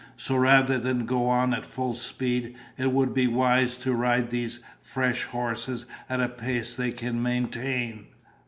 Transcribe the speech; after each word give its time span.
"So 0.17 0.35
rather 0.35 0.79
than 0.79 1.05
go 1.05 1.29
on 1.29 1.53
at 1.53 1.63
full 1.63 1.93
speed, 1.93 2.55
it 2.75 2.91
would 2.91 3.13
be 3.13 3.27
wise 3.27 3.77
to 3.77 3.93
ride 3.93 4.31
these 4.31 4.59
fresh 4.79 5.25
horses 5.25 5.85
at 6.09 6.19
a 6.21 6.27
pace 6.27 6.73
they 6.73 6.91
can 6.91 7.21
maintain." 7.21 8.07